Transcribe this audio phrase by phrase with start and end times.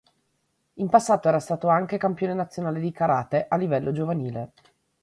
[0.77, 4.51] In passato era stato anche campione nazionale di karate a livello giovanile.